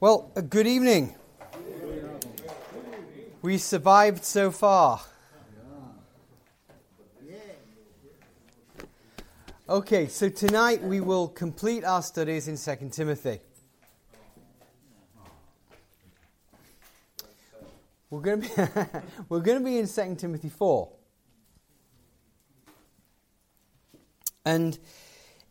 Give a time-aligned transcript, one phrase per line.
[0.00, 1.16] Well, uh, good evening.
[3.42, 5.00] We survived so far.
[9.68, 13.40] Okay, so tonight we will complete our studies in 2 Timothy.
[18.08, 20.92] We're going to be, we're going to be in 2 Timothy 4.
[24.44, 24.78] And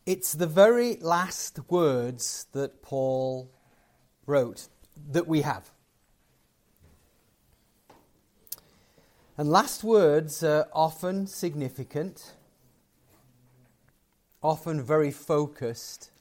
[0.06, 3.52] it's the very last words that Paul
[4.28, 4.68] wrote
[5.12, 5.72] that we have.
[9.38, 12.34] And last words are often significant,
[14.44, 16.12] often very focused.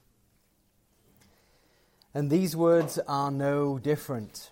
[2.14, 4.50] And these words are no different.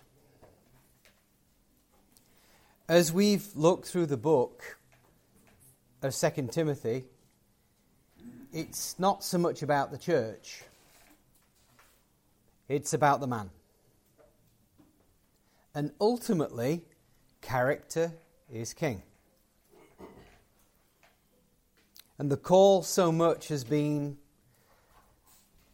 [2.87, 4.77] As we've looked through the book
[6.01, 7.05] of 2 Timothy,
[8.51, 10.63] it's not so much about the church,
[12.67, 13.49] it's about the man.
[15.73, 16.83] And ultimately,
[17.41, 18.13] character
[18.51, 19.03] is king.
[22.17, 24.17] And the call so much has been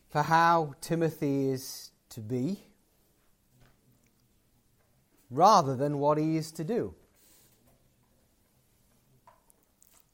[0.09, 2.57] for how Timothy is to be
[5.29, 6.93] rather than what he is to do.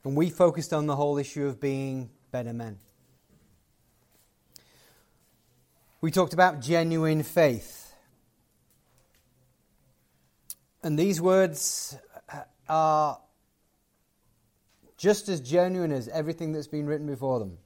[0.04, 2.78] And we focused on the whole issue of being better men.
[6.00, 7.94] We talked about genuine faith.
[10.84, 11.98] And these words
[12.70, 13.20] are
[14.98, 17.58] just as genuine as everything that's been written before them.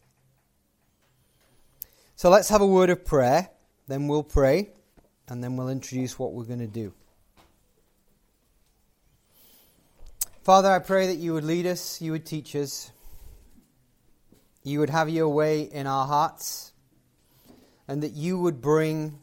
[2.16, 3.50] So let's have a word of prayer,
[3.88, 4.70] then we'll pray,
[5.28, 6.94] and then we'll introduce what we're going to do.
[10.44, 12.92] Father, I pray that you would lead us, you would teach us,
[14.64, 16.71] you would have your way in our hearts,
[17.88, 19.20] and that you would bring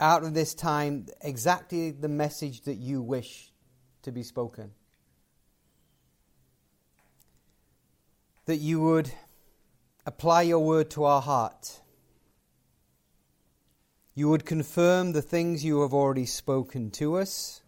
[0.00, 3.52] out of this time exactly the message that you wish
[4.02, 4.72] to be spoken.
[8.44, 9.10] That you would
[10.04, 11.80] apply your word to our heart.
[14.14, 17.62] You would confirm the things you have already spoken to us.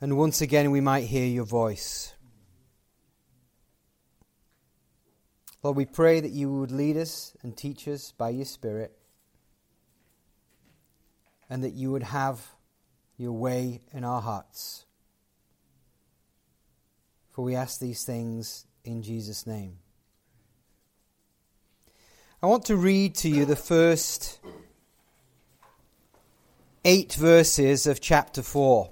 [0.00, 2.12] And once again, we might hear your voice.
[5.66, 8.96] Lord, we pray that you would lead us and teach us by your Spirit,
[11.50, 12.52] and that you would have
[13.16, 14.84] your way in our hearts.
[17.32, 19.78] For we ask these things in Jesus' name.
[22.40, 24.38] I want to read to you the first
[26.84, 28.88] eight verses of chapter 4.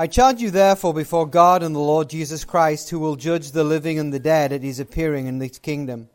[0.00, 3.64] I charge you therefore before God and the Lord Jesus Christ, who will judge the
[3.64, 6.08] living and the dead at his appearing in his kingdom.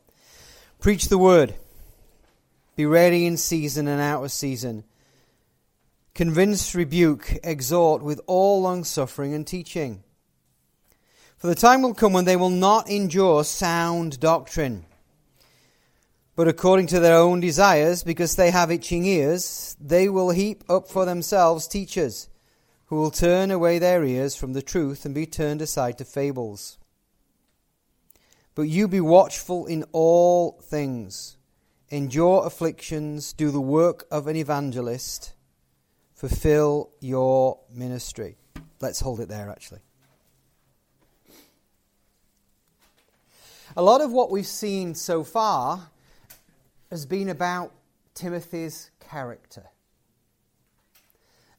[0.79, 1.53] Preach the word.
[2.75, 4.85] Be ready in season and out of season.
[6.15, 10.03] Convince, rebuke, exhort with all longsuffering and teaching.
[11.37, 14.87] For the time will come when they will not endure sound doctrine,
[16.35, 20.87] but according to their own desires, because they have itching ears, they will heap up
[20.87, 22.29] for themselves teachers
[22.87, 26.77] who will turn away their ears from the truth and be turned aside to fables.
[28.53, 31.37] But you be watchful in all things,
[31.89, 35.33] endure afflictions, do the work of an evangelist,
[36.13, 38.37] fulfill your ministry.
[38.79, 39.81] Let's hold it there, actually.
[43.75, 45.89] A lot of what we've seen so far
[46.89, 47.73] has been about
[48.13, 49.65] Timothy's character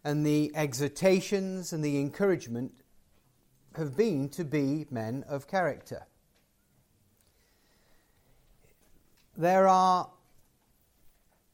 [0.06, 2.72] and the exhortations and the encouragement
[3.75, 6.06] have been to be men of character.
[9.37, 10.09] There are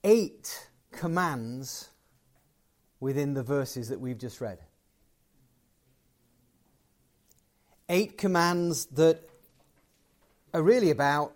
[0.04, 1.88] eight commands
[3.00, 4.58] within the verses that we've just read.
[7.88, 9.30] Eight commands that
[10.52, 11.34] are really about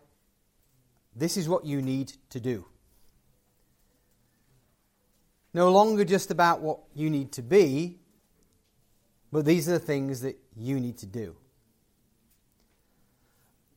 [1.14, 2.66] this is what you need to do.
[5.56, 7.96] No longer just about what you need to be,
[9.32, 11.34] but these are the things that you need to do.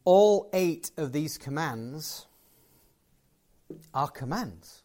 [0.04, 2.28] All eight of these commands
[3.94, 4.84] are commands.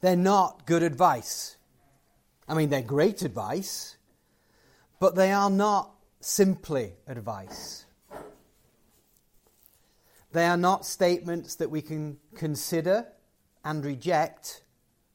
[0.00, 1.58] They're not good advice.
[2.48, 3.98] I mean, they're great advice,
[4.98, 5.90] but they are not
[6.20, 7.84] simply advice.
[10.32, 13.08] They are not statements that we can consider
[13.64, 14.62] and reject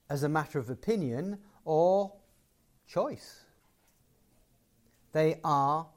[0.09, 2.13] as a matter of opinion or
[2.87, 3.43] choice.
[5.11, 5.87] They are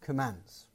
[0.00, 0.66] commands.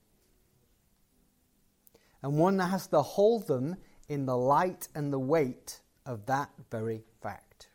[2.26, 3.76] and one has to hold them
[4.10, 7.68] in the light and the weight of that very fact.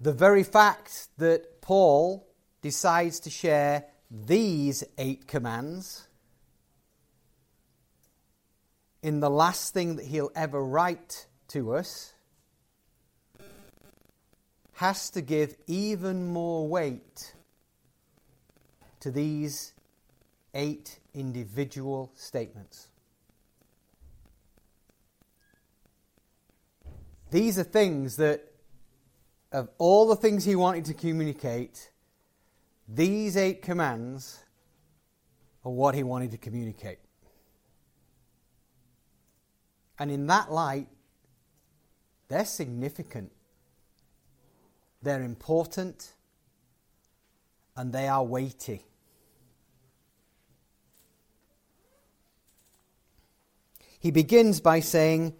[0.00, 2.26] The very fact that Paul
[2.62, 6.08] decides to share these eight commands
[9.02, 12.14] in the last thing that he'll ever write to us
[14.74, 17.34] has to give even more weight
[19.00, 19.72] to these
[20.54, 22.88] eight individual statements.
[27.30, 28.42] These are things that,
[29.50, 31.90] of all the things he wanted to communicate,
[32.86, 34.40] these eight commands
[35.64, 36.98] are what he wanted to communicate.
[39.98, 40.88] And in that light,
[42.28, 43.30] they're significant,
[45.02, 46.14] they're important,
[47.76, 48.84] and they are weighty.
[54.00, 55.34] He begins by saying,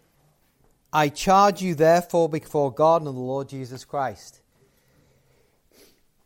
[0.93, 4.40] I charge you therefore before God and the Lord Jesus Christ.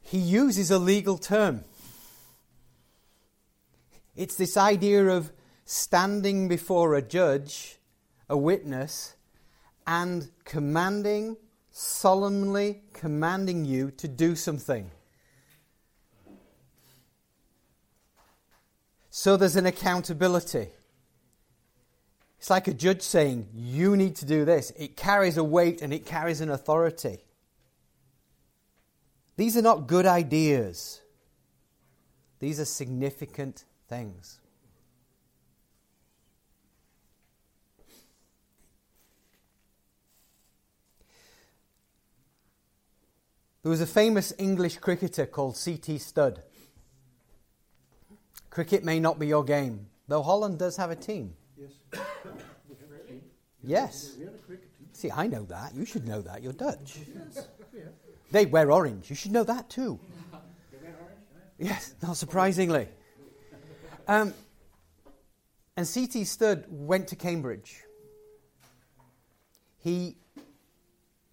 [0.03, 1.65] He uses a legal term.
[4.15, 5.33] It's this idea of
[5.65, 7.76] standing before a judge
[8.29, 9.15] a witness
[9.87, 11.37] and commanding,
[11.71, 14.91] solemnly commanding you to do something.
[19.11, 20.69] So there's an accountability.
[22.39, 24.73] It's like a judge saying, You need to do this.
[24.77, 27.21] It carries a weight and it carries an authority.
[29.37, 31.01] These are not good ideas,
[32.39, 34.41] these are significant things.
[43.67, 45.99] There was a famous English cricketer called C.T.
[45.99, 46.41] Studd.
[48.49, 51.35] Cricket may not be your game, though Holland does have a team.
[51.59, 51.73] Yes.
[53.65, 54.17] yes.
[54.93, 55.75] See, I know that.
[55.75, 56.45] You should know that.
[56.45, 56.99] You're Dutch.
[58.31, 59.11] They wear orange.
[59.11, 59.99] You should know that too.
[61.59, 62.87] Yes, not surprisingly.
[64.07, 64.33] Um,
[65.77, 66.23] and C.T.
[66.23, 67.83] Studd went to Cambridge.
[69.79, 70.19] He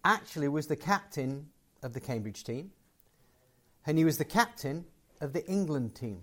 [0.04, 1.52] actually was the captain
[1.84, 2.72] of the Cambridge team,
[3.86, 4.86] and he was the captain
[5.22, 6.22] of the England team.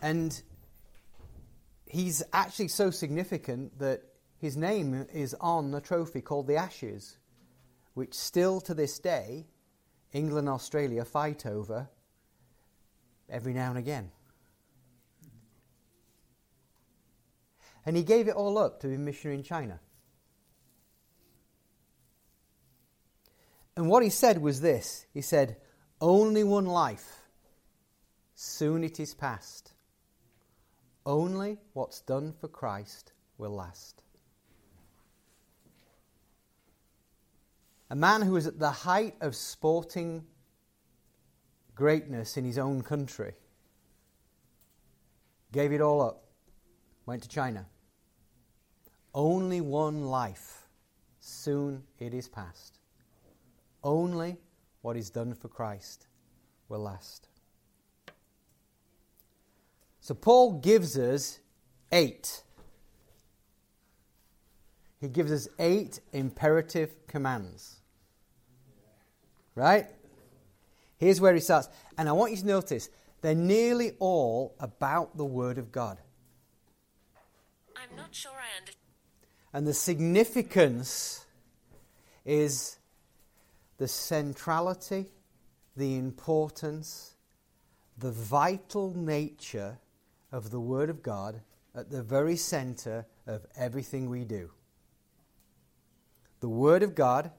[0.00, 0.40] And
[1.86, 4.02] he's actually so significant that
[4.38, 7.18] his name is on a trophy called the Ashes,
[7.94, 9.46] which still to this day,
[10.12, 11.88] England and Australia fight over
[13.28, 14.10] every now and again.
[17.84, 19.80] And he gave it all up to be a missionary in China.
[23.76, 25.56] And what he said was this He said,
[26.00, 27.22] Only one life,
[28.34, 29.72] soon it is past.
[31.04, 34.02] Only what's done for Christ will last.
[37.90, 40.24] A man who was at the height of sporting
[41.74, 43.34] greatness in his own country
[45.50, 46.24] gave it all up,
[47.04, 47.66] went to China.
[49.14, 50.68] Only one life,
[51.20, 52.78] soon it is past.
[53.84, 54.36] Only
[54.82, 56.06] what is done for Christ
[56.68, 57.28] will last.
[60.00, 61.38] So Paul gives us
[61.92, 62.42] eight.
[65.00, 67.80] He gives us eight imperative commands.
[69.54, 69.86] Right?
[70.98, 71.68] Here's where he starts.
[71.98, 72.88] And I want you to notice
[73.20, 75.98] they're nearly all about the Word of God.
[77.76, 78.78] I'm not sure I understand.
[79.52, 81.26] And the significance
[82.24, 82.78] is
[83.82, 85.06] the centrality,
[85.76, 87.16] the importance,
[87.98, 89.76] the vital nature
[90.30, 91.40] of the Word of God
[91.74, 94.52] at the very center of everything we do.
[96.38, 97.32] The Word of God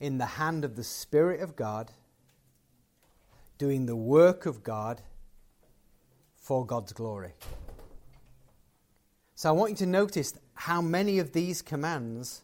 [0.00, 1.90] in the hand of the Spirit of God,
[3.58, 5.02] doing the work of God
[6.34, 7.34] for God's glory.
[9.34, 12.40] So I want you to notice how many of these commands.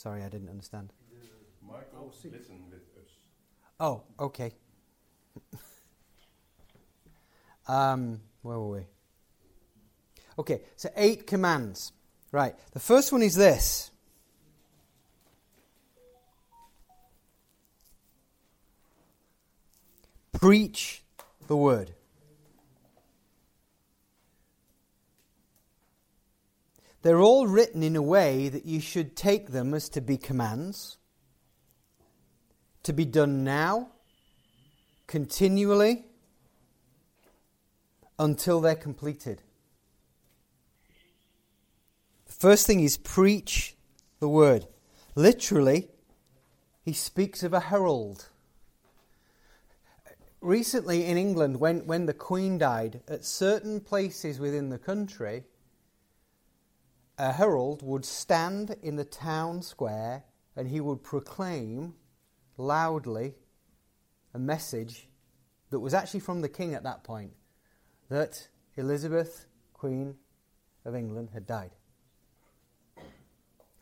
[0.00, 0.94] Sorry, I didn't understand.
[1.62, 3.10] Michael listen with us.
[3.78, 4.54] Oh, okay.
[7.68, 8.86] um, where were we?
[10.38, 11.92] Okay, so eight commands.
[12.32, 12.54] Right.
[12.72, 13.90] The first one is this.
[20.32, 21.02] Preach
[21.46, 21.92] the word.
[27.02, 30.98] They're all written in a way that you should take them as to be commands,
[32.82, 33.88] to be done now,
[35.06, 36.04] continually,
[38.18, 39.42] until they're completed.
[42.26, 43.76] The first thing is preach
[44.18, 44.66] the word.
[45.14, 45.88] Literally,
[46.82, 48.28] he speaks of a herald.
[50.42, 55.44] Recently in England, when, when the Queen died, at certain places within the country,
[57.20, 60.24] a herald would stand in the town square
[60.56, 61.94] and he would proclaim
[62.56, 63.34] loudly
[64.32, 65.06] a message
[65.68, 67.32] that was actually from the king at that point
[68.08, 70.16] that Elizabeth, Queen
[70.86, 71.72] of England, had died.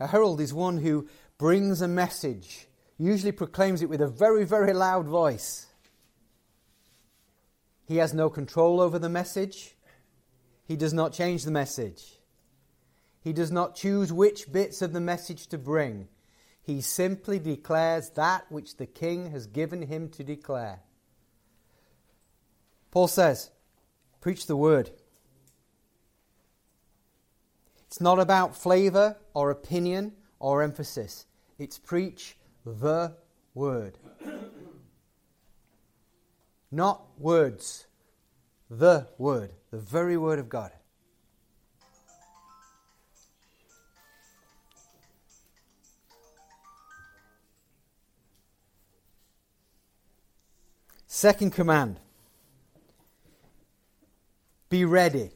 [0.01, 2.67] A herald is one who brings a message,
[2.99, 5.67] usually proclaims it with a very, very loud voice.
[7.87, 9.77] He has no control over the message.
[10.67, 12.18] He does not change the message.
[13.29, 16.09] He does not choose which bits of the message to bring.
[16.63, 20.81] He simply declares that which the king has given him to declare.
[22.91, 23.51] Paul says,
[24.23, 24.93] Preach the word.
[27.87, 31.27] It's not about flavor or opinion or emphasis.
[31.59, 33.15] It's preach the
[33.53, 33.99] word.
[36.71, 37.89] Not words,
[38.71, 40.73] the word, the very word of God.
[51.11, 51.99] Second command
[54.69, 55.31] be ready.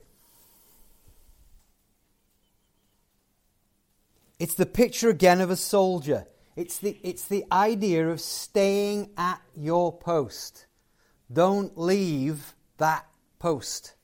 [4.39, 6.27] It's the picture again of a soldier.
[6.57, 10.67] It's the, it's the idea of staying at your post.
[11.33, 13.07] Don't leave that
[13.39, 13.95] post.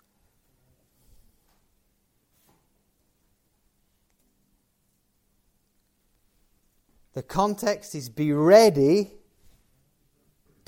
[7.13, 9.18] The context is be ready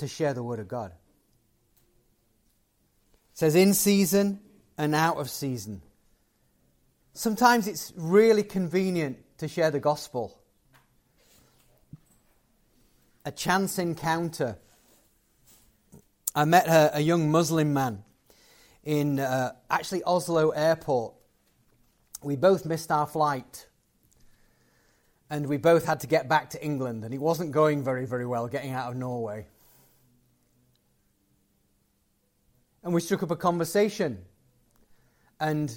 [0.01, 0.91] to share the Word of God.
[3.31, 4.39] It says in season
[4.77, 5.83] and out of season.
[7.13, 10.39] Sometimes it's really convenient to share the gospel.
[13.23, 14.57] A chance encounter.
[16.33, 18.03] I met a, a young Muslim man
[18.83, 21.13] in uh, actually Oslo airport.
[22.23, 23.67] We both missed our flight
[25.29, 28.25] and we both had to get back to England, and it wasn't going very, very
[28.25, 29.45] well getting out of Norway.
[32.83, 34.19] And we struck up a conversation.
[35.39, 35.75] And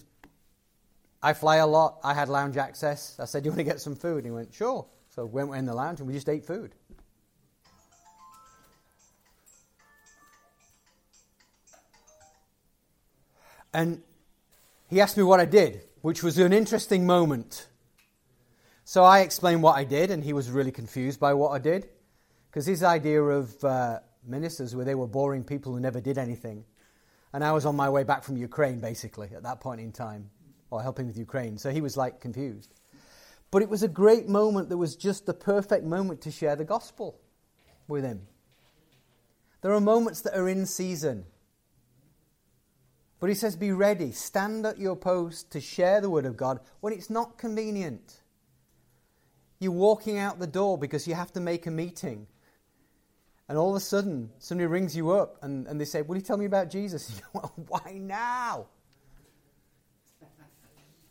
[1.23, 1.99] I fly a lot.
[2.03, 3.19] I had lounge access.
[3.19, 4.19] I said, Do you want to get some food?
[4.19, 4.87] And he went, Sure.
[5.11, 6.75] So we went in the lounge and we just ate food.
[13.73, 14.03] And
[14.89, 17.67] he asked me what I did, which was an interesting moment.
[18.85, 21.89] So I explained what I did, and he was really confused by what I did.
[22.51, 26.65] Because his idea of uh, ministers were they were boring people who never did anything
[27.35, 30.31] and I was on my way back from Ukraine, basically, at that point in time,
[30.71, 31.59] or helping with Ukraine.
[31.59, 32.73] So he was like confused.
[33.51, 36.65] But it was a great moment that was just the perfect moment to share the
[36.65, 37.19] gospel
[37.89, 38.29] with him.
[39.63, 41.25] There are moments that are in season.
[43.19, 46.61] But he says, Be ready, stand at your post to share the word of God
[46.79, 48.23] when it's not convenient.
[49.59, 52.29] You're walking out the door because you have to make a meeting.
[53.49, 56.23] And all of a sudden, somebody rings you up and, and they say, Will you
[56.23, 57.21] tell me about Jesus?
[57.69, 58.67] why now?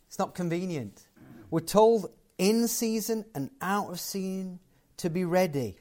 [0.08, 1.06] It's not convenient.
[1.50, 4.58] We're told in season and out of season
[4.98, 5.76] to be ready.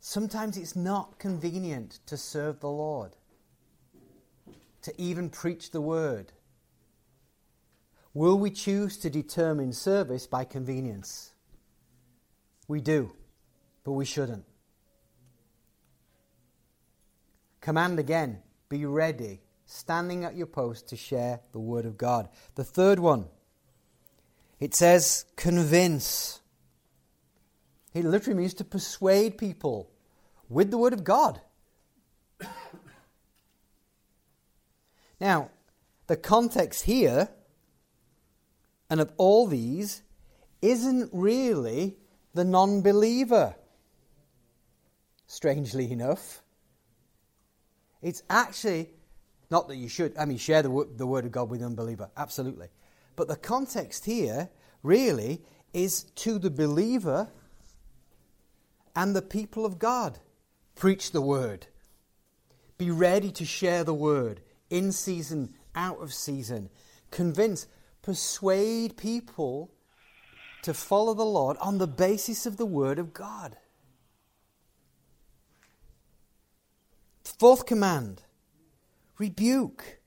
[0.00, 3.14] Sometimes it's not convenient to serve the Lord,
[4.82, 6.32] to even preach the word.
[8.14, 11.32] Will we choose to determine service by convenience?
[12.66, 13.12] We do
[13.88, 14.44] but we shouldn't.
[17.62, 22.28] Command again be ready, standing at your post to share the word of God.
[22.54, 23.28] The third one,
[24.60, 26.40] it says convince.
[27.94, 29.90] It literally means to persuade people
[30.50, 31.40] with the word of God.
[35.18, 35.48] now,
[36.08, 37.30] the context here
[38.90, 40.02] and of all these
[40.60, 41.96] isn't really
[42.34, 43.56] the non believer
[45.28, 46.42] strangely enough.
[48.02, 48.90] It's actually
[49.50, 52.10] not that you should, I mean, share the, the word of God with the unbeliever,
[52.16, 52.68] absolutely.
[53.14, 54.50] But the context here
[54.82, 55.42] really
[55.72, 57.28] is to the believer
[58.96, 60.18] and the people of God.
[60.74, 61.66] Preach the word.
[62.76, 66.70] Be ready to share the word in season, out of season.
[67.10, 67.66] Convince,
[68.02, 69.70] persuade people
[70.62, 73.56] to follow the Lord on the basis of the Word of God.
[77.38, 78.22] Fourth command
[79.16, 80.00] rebuke.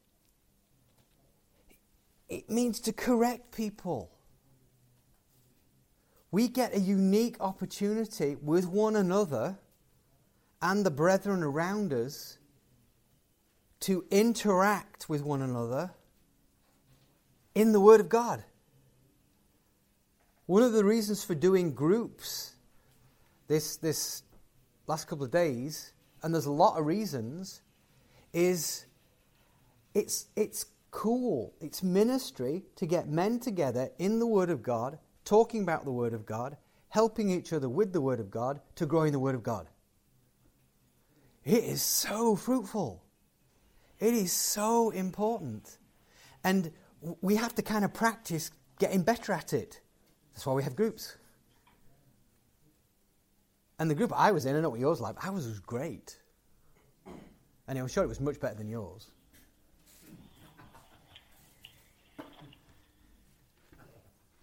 [2.27, 4.11] It means to correct people.
[6.29, 9.57] We get a unique opportunity with one another
[10.61, 12.37] and the brethren around us
[13.81, 15.91] to interact with one another
[17.55, 18.43] in the Word of God.
[20.45, 22.55] One of the reasons for doing groups
[23.47, 24.23] this, this
[24.87, 27.61] last couple of days, and there's a lot of reasons,
[28.33, 28.85] is
[29.93, 35.63] it's, it's cool, it's ministry to get men together in the Word of God, talking
[35.63, 36.57] about the Word of God,
[36.89, 39.67] helping each other with the Word of God to grow in the Word of God.
[41.43, 43.03] It is so fruitful.
[43.99, 45.77] It is so important.
[46.43, 46.71] And
[47.21, 49.79] we have to kind of practice getting better at it.
[50.33, 51.15] That's why we have groups.
[53.81, 56.15] And the group I was in, I know what yours like, was, was great.
[57.67, 59.07] And I'm sure it was much better than yours.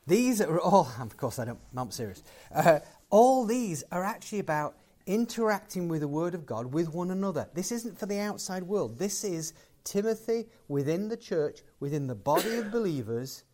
[0.09, 2.25] These are all, of course, I don't, I'm serious.
[2.53, 2.81] Uh,
[3.11, 4.75] all these are actually about
[5.07, 7.49] interacting with the Word of God with one another.
[7.55, 8.99] This isn't for the outside world.
[8.99, 9.53] This is
[9.85, 13.45] Timothy within the church, within the body of believers,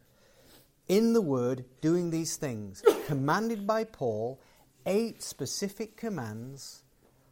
[0.89, 2.83] in the Word, doing these things.
[3.07, 4.41] Commanded by Paul,
[4.87, 6.83] eight specific commands.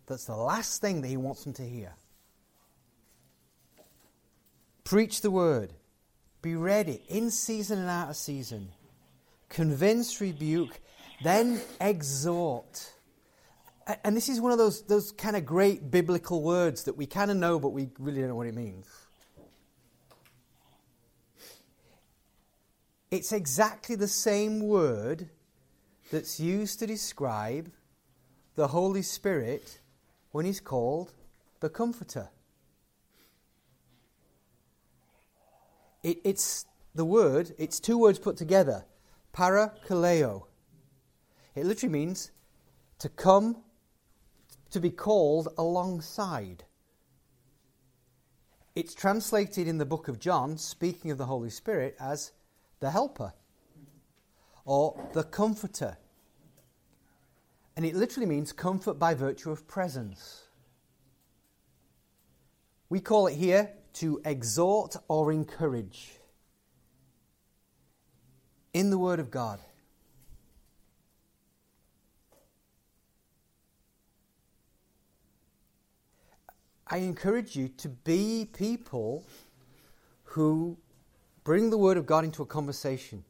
[0.07, 1.95] That's the last thing that he wants them to hear.
[4.85, 5.73] Preach the Word.
[6.43, 8.69] Be ready, in season and out of season.
[9.49, 10.81] Convince, rebuke,
[11.23, 12.93] then exhort.
[14.05, 17.31] And this is one of those, those kind of great biblical words that we kind
[17.31, 18.87] of know, but we really don't know what it means.
[23.13, 25.29] It's exactly the same word
[26.13, 27.73] that's used to describe
[28.55, 29.81] the Holy Spirit
[30.31, 31.15] when he's called
[31.61, 32.29] the Comforter.
[36.03, 38.85] It, it's the word, it's two words put together
[39.33, 40.45] parakaleo.
[41.55, 42.31] It literally means
[42.99, 43.63] to come
[44.71, 46.65] to be called alongside.
[48.75, 52.33] It's translated in the book of John, speaking of the Holy Spirit, as
[52.81, 53.33] the helper
[54.67, 55.97] or the comforter.
[57.77, 60.49] And it literally means comfort by virtue of presence.
[62.89, 66.19] We call it here to exhort or encourage
[68.75, 69.61] in the Word of God.
[76.87, 79.25] I encourage you to be people
[80.25, 80.77] who
[81.43, 83.25] bring the Word of God into a conversation.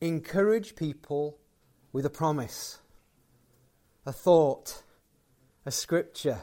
[0.00, 1.38] Encourage people
[1.98, 2.78] with a promise,
[4.06, 4.84] a thought,
[5.66, 6.38] a scripture.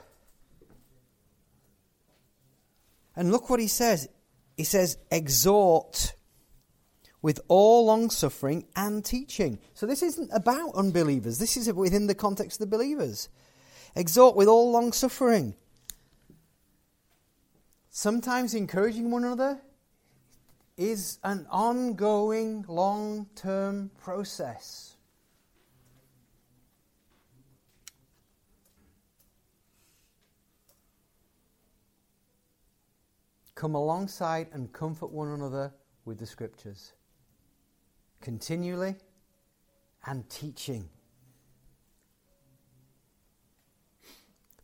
[3.15, 4.09] And look what he says.
[4.57, 6.13] He says, exhort
[7.21, 9.59] with all long suffering and teaching.
[9.75, 13.29] So this isn't about unbelievers, this is within the context of the believers.
[13.95, 15.55] Exhort with all long suffering.
[17.91, 19.61] Sometimes encouraging one another
[20.75, 24.94] is an ongoing, long term process.
[33.55, 36.93] Come alongside and comfort one another with the scriptures.
[38.21, 38.95] Continually
[40.05, 40.89] and teaching.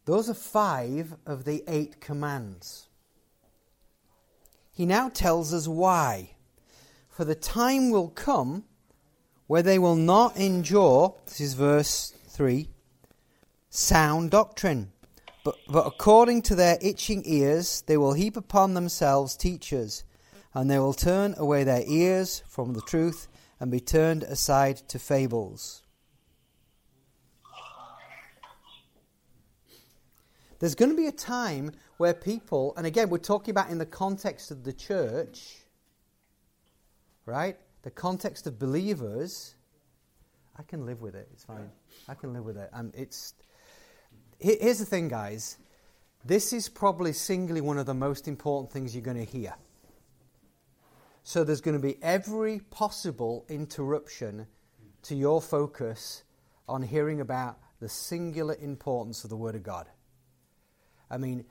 [0.06, 2.90] Those are five of the eight commands.
[4.74, 6.36] He now tells us why.
[7.10, 8.64] For the time will come
[9.48, 12.70] where they will not endure, this is verse 3,
[13.70, 14.92] sound doctrine.
[15.44, 20.04] But, but according to their itching ears, they will heap upon themselves teachers,
[20.54, 23.28] and they will turn away their ears from the truth
[23.60, 25.82] and be turned aside to fables.
[30.60, 33.86] There's going to be a time where people, and again, we're talking about in the
[33.86, 35.58] context of the church,
[37.26, 37.58] right?
[37.82, 39.56] The context of believers.
[40.60, 41.28] I can live with it.
[41.34, 41.72] It's fine.
[42.08, 42.70] I can live with it.
[42.74, 43.34] And it's.
[44.42, 45.58] Here's the thing, guys.
[46.26, 49.54] This is probably singly one of the most important things you're going to hear.
[51.24, 54.48] So there's going to be every possible interruption
[55.04, 56.24] to your focus
[56.68, 59.88] on hearing about the singular importance of the Word of God.
[61.10, 61.46] I mean,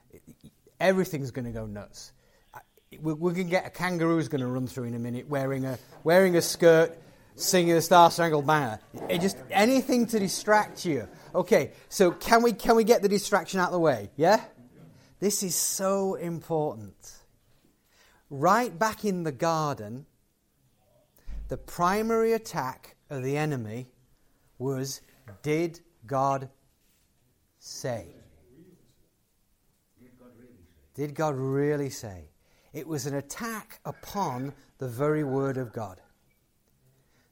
[0.81, 2.13] everything's going to go nuts.
[3.01, 5.79] We're, going to get a kangaroo's going to run through in a minute wearing a,
[6.03, 6.99] wearing a skirt,
[7.41, 8.81] singing the Star Spangled Banner.
[9.09, 11.09] It just anything to distract you.
[11.35, 14.11] Okay, so can we can we get the distraction out of the way?
[14.17, 14.43] Yeah?
[15.19, 16.95] This is so important.
[18.31, 20.07] Right back in the garden,
[21.49, 23.89] the primary attack of the enemy
[24.59, 25.01] was
[25.43, 26.49] did God
[27.59, 28.15] say?
[30.95, 32.31] Did God really say?
[32.73, 36.01] It was an attack upon the very Word of God.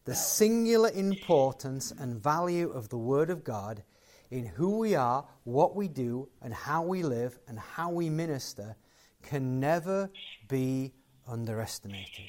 [0.08, 3.82] The singular importance and value of the Word of God
[4.30, 8.74] in who we are, what we do, and how we live, and how we minister
[9.22, 10.08] can never
[10.48, 10.94] be
[11.26, 12.24] underestimated.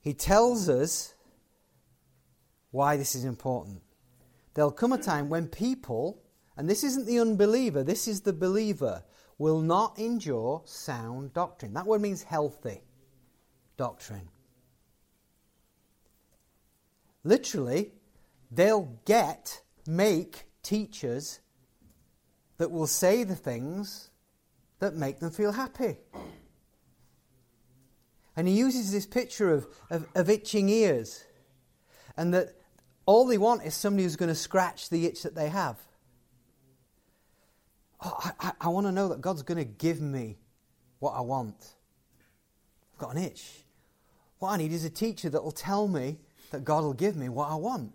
[0.00, 1.12] He tells us
[2.70, 3.82] why this is important.
[4.54, 6.22] There'll come a time when people,
[6.56, 9.02] and this isn't the unbeliever, this is the believer,
[9.38, 11.74] will not endure sound doctrine.
[11.74, 12.82] That word means healthy
[13.76, 14.28] doctrine.
[17.24, 17.92] Literally,
[18.50, 21.40] they'll get, make teachers
[22.58, 24.10] that will say the things
[24.80, 25.98] that make them feel happy.
[28.36, 31.24] And he uses this picture of, of, of itching ears,
[32.16, 32.54] and that
[33.06, 35.78] all they want is somebody who's going to scratch the itch that they have.
[38.04, 40.38] Oh, I, I, want to know that God's going to give me
[41.00, 41.74] what I want.
[42.92, 43.64] I've got an itch.
[44.38, 46.18] What I need is a teacher that will tell me
[46.50, 47.92] that God will give me what I want.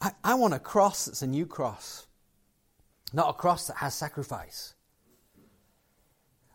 [0.00, 2.06] I, I want a cross that's a new cross,
[3.12, 4.74] not a cross that has sacrifice.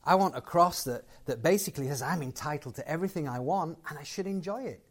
[0.04, 3.97] I want a cross that, that basically says I'm entitled to everything I want and
[3.97, 4.82] I should enjoy it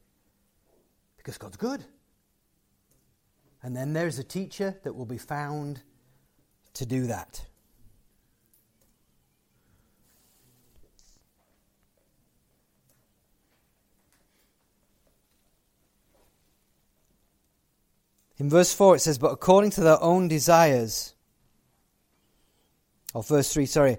[1.16, 1.84] because God's good.
[3.62, 5.82] And then there's a teacher that will be found
[6.76, 7.42] to do that.
[18.38, 21.14] In verse 4 it says, But according to their own desires,
[23.14, 23.96] or verse 3, sorry,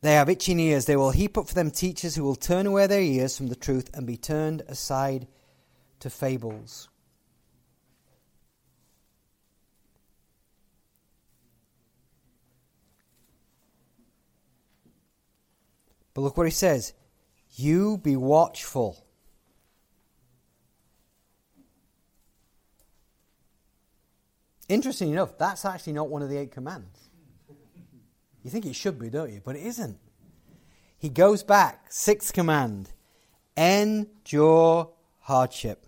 [0.00, 0.86] they have itching ears.
[0.86, 3.56] They will heap up for them teachers who will turn away their ears from the
[3.56, 5.26] truth and be turned aside
[5.98, 6.88] to fables.
[16.20, 16.92] But look what he says
[17.52, 19.06] You be watchful.
[24.68, 27.08] Interesting enough, that's actually not one of the eight commands.
[28.42, 29.40] You think it should be, don't you?
[29.42, 29.98] But it isn't.
[30.98, 32.90] He goes back, sixth command
[33.56, 35.86] endure hardship.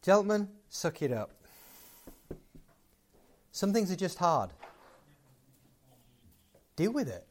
[0.00, 1.43] Gentlemen, suck it up.
[3.54, 4.50] Some things are just hard.
[6.76, 7.26] Deal with it.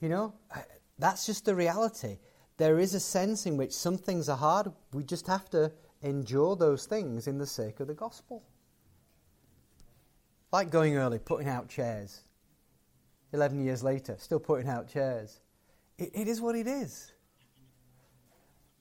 [0.00, 0.34] You know,
[0.98, 2.18] that's just the reality
[2.56, 4.72] there is a sense in which some things are hard.
[4.92, 8.42] We just have to endure those things in the sake of the gospel.
[10.52, 12.22] Like going early, putting out chairs.
[13.32, 15.40] 11 years later, still putting out chairs.
[15.98, 17.12] it, it is what it is.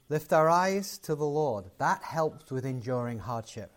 [0.07, 1.65] Lift our eyes to the Lord.
[1.79, 3.74] That helps with enduring hardship.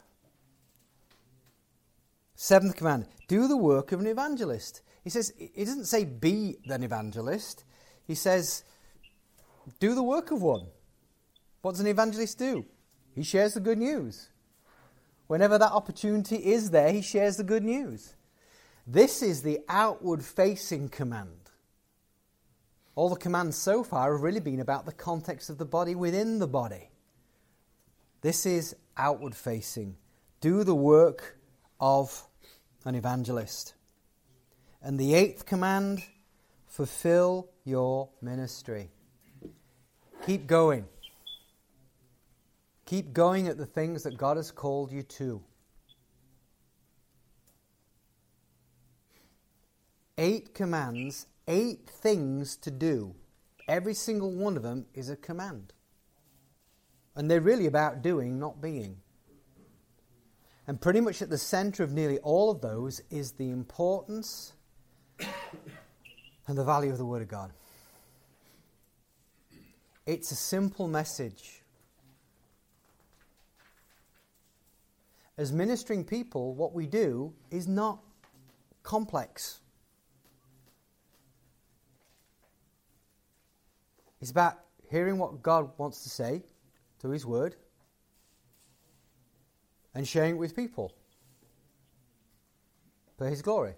[2.41, 4.83] Seventh command do the work of an evangelist.
[5.03, 7.65] He says, he doesn't say be an evangelist.
[8.07, 8.63] He says,
[9.81, 10.69] do the work of one.
[11.63, 12.65] What does an evangelist do?
[13.13, 14.29] He shares the good news.
[15.27, 18.15] Whenever that opportunity is there, he shares the good news.
[18.87, 21.51] This is the outward facing command.
[22.95, 26.39] All the commands so far have really been about the context of the body within
[26.39, 26.91] the body.
[28.21, 29.97] This is outward facing.
[30.41, 31.37] Do the work
[31.81, 32.28] of
[32.85, 33.75] an evangelist.
[34.83, 36.03] And the eighth command
[36.67, 38.91] fulfill your ministry.
[40.27, 40.87] Keep going.
[42.87, 45.43] Keep going at the things that God has called you to.
[50.17, 53.15] Eight commands, eight things to do.
[53.69, 55.73] Every single one of them is a command.
[57.15, 58.99] And they're really about doing, not being.
[60.69, 64.53] And pretty much at the center of nearly all of those is the importance
[65.19, 67.53] and the value of the Word of God.
[70.07, 71.63] It's a simple message.
[75.39, 78.01] As ministering people, what we do is not
[78.83, 79.61] complex.
[84.21, 84.59] It's about
[84.91, 86.43] hearing what God wants to say
[86.99, 87.57] through His Word
[89.99, 90.95] and sharing it with people.
[93.17, 93.75] for His glory.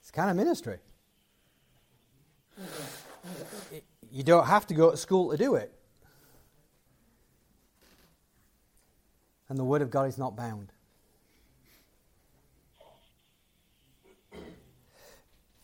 [0.00, 0.80] It's kind of ministry.
[4.12, 5.72] You don't have to go to school to do it.
[9.48, 10.70] And the Word of God is not bound.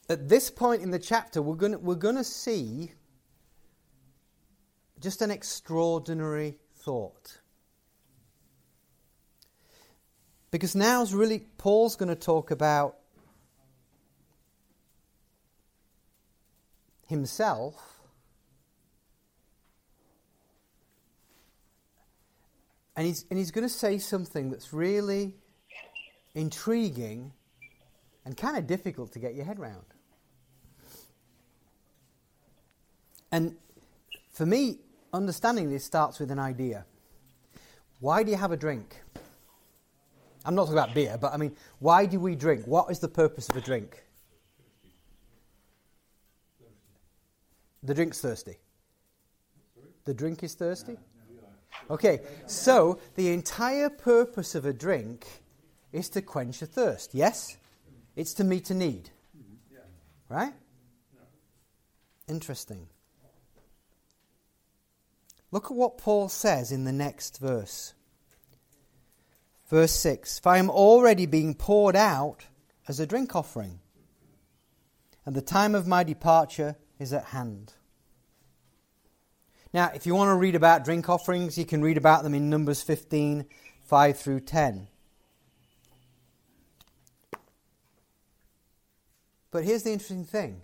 [0.08, 2.92] At this point in the chapter, we're going we're to see
[4.98, 7.40] just an extraordinary thought.
[10.50, 12.96] Because now's really, Paul's going to talk about
[17.06, 17.74] himself
[22.96, 25.34] and he's, and he's going to say something that's really
[26.34, 27.32] intriguing
[28.24, 29.84] and kind of difficult to get your head around.
[33.32, 33.56] And
[34.32, 34.78] for me,
[35.12, 36.84] understanding this starts with an idea.
[38.00, 39.02] Why do you have a drink?
[40.44, 42.66] I'm not talking about beer, but I mean, why do we drink?
[42.66, 44.02] What is the purpose of a drink?
[47.82, 48.56] The drink's thirsty.
[50.04, 50.96] The drink is thirsty?
[51.90, 55.26] Okay, so the entire purpose of a drink
[55.92, 57.56] is to quench a thirst, yes?
[58.16, 59.10] It's to meet a need.
[60.28, 60.52] Right?
[62.28, 62.86] Interesting.
[65.50, 67.94] Look at what Paul says in the next verse.
[69.70, 72.46] Verse 6 For I am already being poured out
[72.88, 73.78] as a drink offering,
[75.24, 77.74] and the time of my departure is at hand.
[79.72, 82.50] Now, if you want to read about drink offerings, you can read about them in
[82.50, 83.46] Numbers 15
[83.84, 84.88] 5 through 10.
[89.52, 90.62] But here's the interesting thing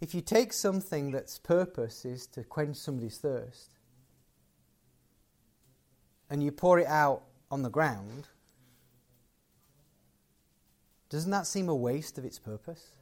[0.00, 3.74] if you take something that's purpose is to quench somebody's thirst,
[6.30, 8.28] and you pour it out on the ground,
[11.08, 12.92] doesn't that seem a waste of its purpose?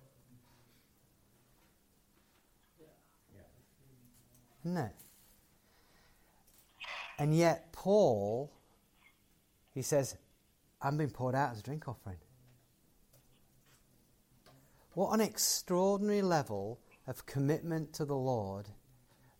[4.65, 4.93] Isn't it?
[7.19, 8.53] And yet, Paul,
[9.75, 10.17] he says,
[10.83, 12.19] I'm being poured out as a drink offering.
[14.95, 18.69] What an extraordinary level of commitment to the Lord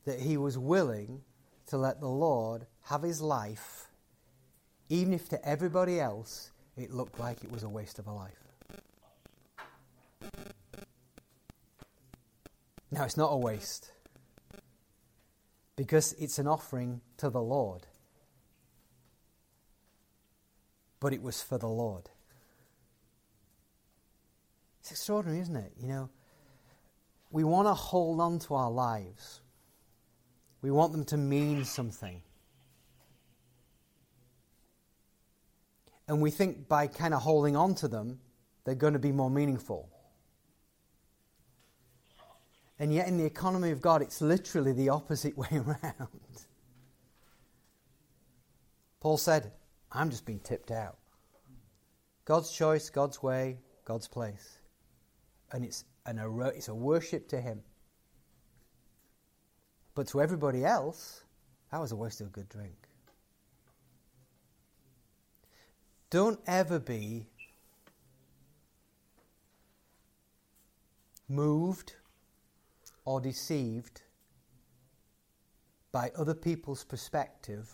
[0.05, 1.23] that he was willing
[1.69, 3.86] to let the Lord have his life,
[4.89, 8.47] even if to everybody else it looked like it was a waste of a life.
[12.91, 13.91] Now, it's not a waste
[15.75, 17.87] because it's an offering to the Lord.
[21.01, 22.09] But it was for the Lord.
[24.81, 25.73] It's extraordinary, isn't it?
[25.79, 26.11] You know,
[27.31, 29.41] we want to hold on to our lives.
[30.63, 32.23] We want them to mean something.
[36.09, 38.21] And we think by kind of holding on to them,
[38.65, 39.89] they're going to be more meaningful.
[42.79, 46.45] And yet, in the economy of God, it's literally the opposite way around.
[49.01, 49.53] Paul said,
[49.91, 50.99] I'm just being tipped out.
[52.25, 54.59] God's choice, God's way, God's place.
[55.53, 56.21] And it's, an,
[56.55, 57.63] it's a worship to Him.
[59.95, 61.23] But to everybody else,
[61.71, 62.86] that was a waste of a good drink.
[66.17, 67.27] Don't ever be
[71.29, 71.93] moved
[73.05, 74.01] or deceived
[75.93, 77.69] by other people's perspective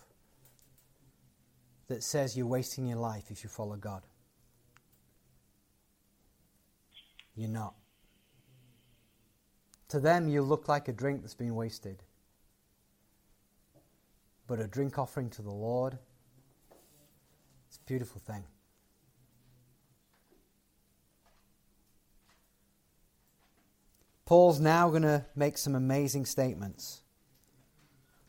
[1.87, 4.03] that says you're wasting your life if you follow God.
[7.37, 7.77] You're not.
[9.91, 12.03] To them, you look like a drink that's been wasted.
[14.49, 15.97] But a drink offering to the Lord,
[17.93, 18.43] beautiful thing.
[24.25, 27.03] Paul's now going to make some amazing statements,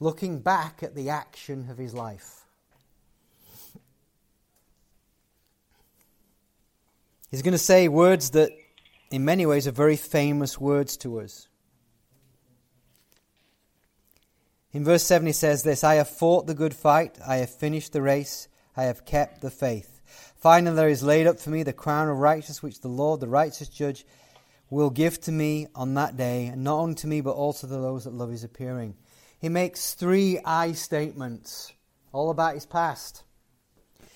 [0.01, 2.41] looking back at the action of his life.
[7.31, 8.51] He's going to say words that,
[9.11, 11.47] in many ways, are very famous words to us.
[14.73, 17.93] In verse 7, he says this I have fought the good fight, I have finished
[17.93, 20.01] the race, I have kept the faith.
[20.35, 23.27] Finally, there is laid up for me the crown of righteousness, which the Lord, the
[23.27, 24.05] righteous judge,
[24.69, 27.73] will give to me on that day, and not only to me, but also to
[27.73, 28.95] those that love his appearing.
[29.39, 31.73] He makes three I statements,
[32.11, 33.23] all about his past.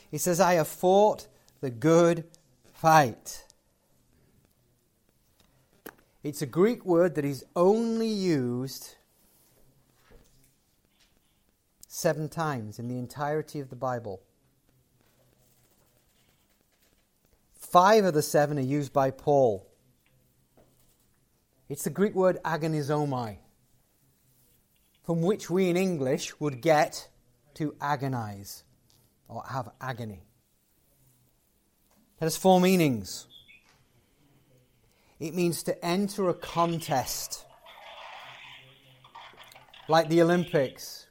[0.09, 1.27] He says, I have fought
[1.61, 2.25] the good
[2.73, 3.45] fight.
[6.23, 8.95] It's a Greek word that is only used
[11.87, 14.21] seven times in the entirety of the Bible.
[17.71, 19.67] Five of the seven are used by Paul.
[21.67, 23.39] It's the Greek word agonizomai,
[25.03, 27.09] from which we in English would get
[27.55, 28.63] to agonize
[29.27, 30.23] or have agony.
[32.21, 33.27] It has four meanings.
[35.19, 37.43] It means to enter a contest,
[39.89, 41.07] like the Olympics.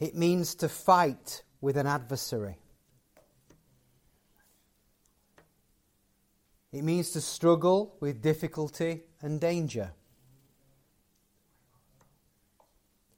[0.00, 2.58] It means to fight with an adversary.
[6.72, 9.92] It means to struggle with difficulty and danger.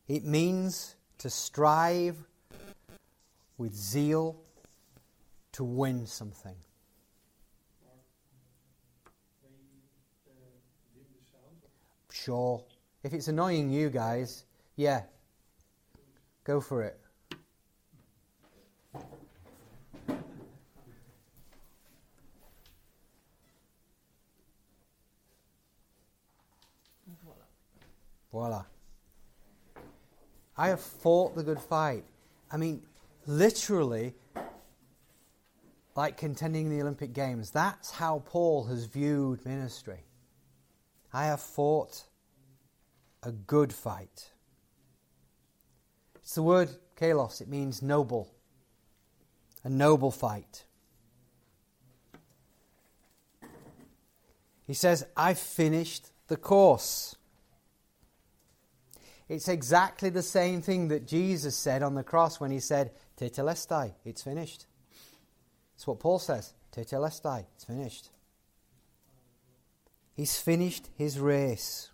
[0.07, 2.17] It means to strive
[3.59, 4.41] with zeal
[5.53, 6.57] to win something.
[12.13, 12.63] Sure.
[13.03, 14.45] If it's annoying you guys,
[14.77, 15.03] yeah,
[16.45, 17.00] go for it.
[28.33, 28.65] Voila.
[30.57, 32.05] I have fought the good fight.
[32.51, 32.83] I mean,
[33.27, 34.15] literally,
[35.97, 37.51] like contending in the Olympic Games.
[37.51, 40.05] That's how Paul has viewed ministry.
[41.13, 42.05] I have fought
[43.23, 44.31] a good fight.
[46.17, 48.33] It's the word kalos, it means noble.
[49.65, 50.65] A noble fight.
[54.67, 57.17] He says, I've finished the course.
[59.31, 63.95] It's exactly the same thing that Jesus said on the cross when he said, Tetelestai,
[64.05, 64.67] it's finished.
[65.77, 68.09] It's what Paul says, Tetelestai, it's finished.
[70.15, 71.91] He's finished his race.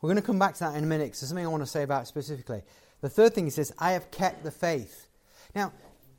[0.00, 1.62] We're going to come back to that in a minute because there's something I want
[1.62, 2.62] to say about specifically.
[3.02, 5.06] The third thing he says, I have kept the faith.
[5.54, 5.74] Now,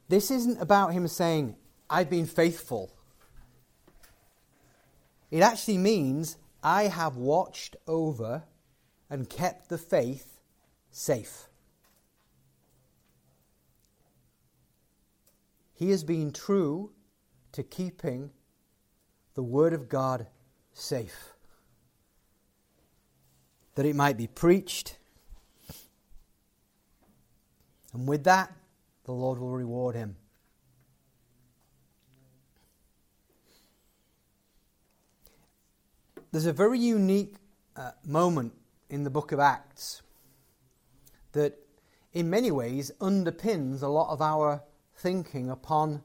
[0.09, 1.55] this isn't about him saying,
[1.89, 2.93] I've been faithful.
[5.31, 8.43] It actually means I have watched over
[9.09, 10.39] and kept the faith
[10.89, 11.49] safe.
[15.73, 16.91] He has been true
[17.51, 18.31] to keeping
[19.33, 20.27] the Word of God
[20.71, 21.33] safe,
[23.75, 24.97] that it might be preached.
[27.91, 28.53] And with that,
[29.03, 30.15] the Lord will reward him.
[36.33, 37.35] There's a very unique
[37.75, 38.53] uh, moment
[38.89, 40.01] in the book of Acts
[41.33, 41.59] that,
[42.11, 44.63] in many ways, underpins a lot of our
[44.95, 46.01] thinking upon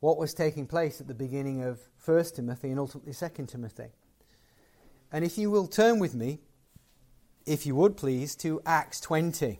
[0.00, 3.88] what was taking place at the beginning of 1 Timothy and ultimately 2 Timothy.
[5.10, 6.40] And if you will turn with me,
[7.46, 9.58] if you would please, to Acts 20.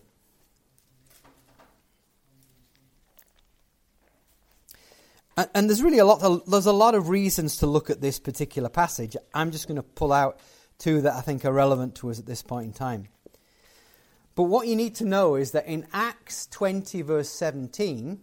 [5.37, 6.23] And there's really a lot.
[6.23, 9.16] Of, there's a lot of reasons to look at this particular passage.
[9.33, 10.38] I'm just going to pull out
[10.79, 13.09] two that I think are relevant to us at this point in time.
[14.35, 18.21] But what you need to know is that in Acts 20, verse 17,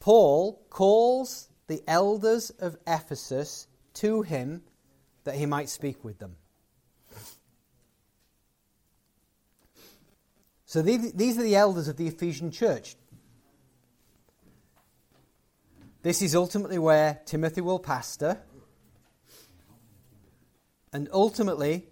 [0.00, 4.62] Paul calls the elders of Ephesus to him
[5.24, 6.36] that he might speak with them.
[10.64, 12.96] So these are the elders of the Ephesian church.
[16.02, 18.40] This is ultimately where Timothy will pastor.
[20.92, 21.86] And ultimately,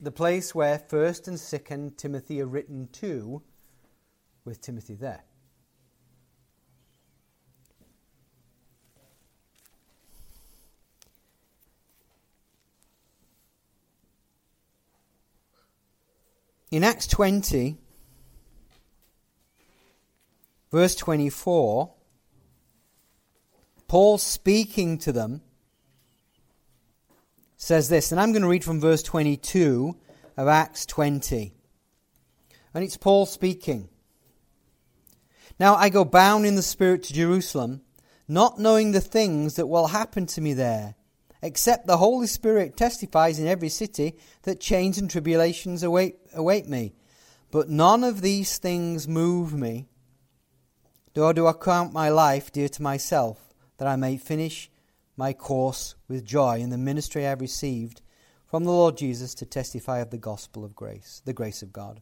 [0.00, 3.42] the place where 1st and 2nd Timothy are written to,
[4.44, 5.22] with Timothy there.
[16.72, 17.76] In Acts 20,
[20.72, 21.92] verse 24,
[23.92, 25.42] Paul speaking to them
[27.58, 29.94] says this, and I'm going to read from verse 22
[30.38, 31.52] of Acts 20.
[32.72, 33.90] And it's Paul speaking.
[35.60, 37.82] Now I go bound in the Spirit to Jerusalem,
[38.26, 40.94] not knowing the things that will happen to me there,
[41.42, 44.14] except the Holy Spirit testifies in every city
[44.44, 46.94] that chains and tribulations await, await me.
[47.50, 49.86] But none of these things move me,
[51.14, 54.70] nor do I count my life dear to myself that I may finish
[55.16, 58.02] my course with joy in the ministry I have received
[58.46, 62.00] from the Lord Jesus to testify of the gospel of grace, the grace of God.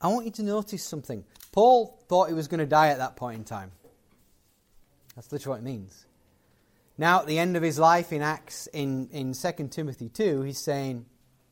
[0.00, 1.24] I want you to notice something.
[1.52, 3.70] Paul thought he was going to die at that point in time.
[5.14, 6.06] That's literally what it means.
[6.98, 10.58] Now, at the end of his life in Acts, in, in 2 Timothy 2, he's
[10.58, 11.06] saying,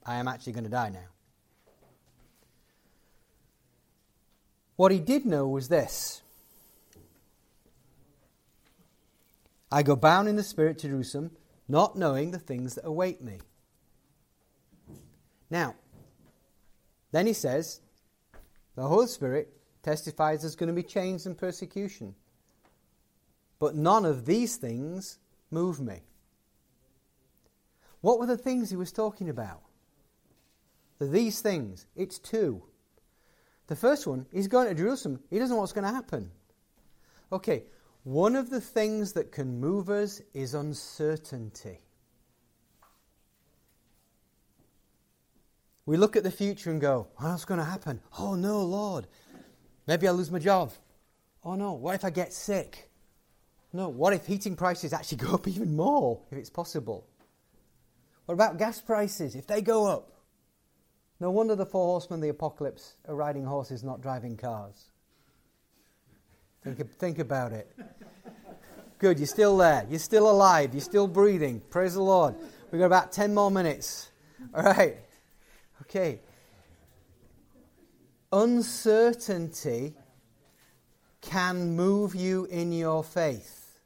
[0.04, 1.08] I am actually going to die now.
[4.76, 6.22] What he did know was this
[9.72, 11.30] I go bound in the Spirit to Jerusalem,
[11.68, 13.38] not knowing the things that await me.
[15.48, 15.74] Now,
[17.12, 17.80] then he says,
[18.76, 19.52] the Holy Spirit
[19.82, 22.14] testifies there's going to be chains and persecution.
[23.58, 25.18] But none of these things
[25.50, 26.00] move me.
[28.00, 29.60] What were the things he was talking about?
[31.00, 31.86] These things.
[31.96, 32.62] It's two.
[33.66, 35.20] The first one, he's going to Jerusalem.
[35.30, 36.30] He doesn't know what's going to happen.
[37.32, 37.64] Okay,
[38.04, 41.80] one of the things that can move us is uncertainty.
[45.86, 48.00] We look at the future and go, oh, what's going to happen?
[48.18, 49.06] Oh no, Lord.
[49.86, 50.72] Maybe I'll lose my job.
[51.42, 52.90] Oh no, what if I get sick?
[53.72, 57.06] No, what if heating prices actually go up even more, if it's possible?
[58.26, 60.12] What about gas prices, if they go up?
[61.18, 64.89] No wonder the four horsemen of the apocalypse are riding horses, not driving cars.
[66.62, 67.74] Think, think about it.
[68.98, 69.86] Good, you're still there.
[69.88, 70.74] You're still alive.
[70.74, 71.62] You're still breathing.
[71.70, 72.34] Praise the Lord.
[72.70, 74.10] We've got about 10 more minutes.
[74.54, 74.96] All right.
[75.82, 76.20] Okay.
[78.32, 79.94] Uncertainty
[81.22, 83.80] can move you in your faith.